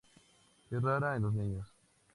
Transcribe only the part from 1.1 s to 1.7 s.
en los niños.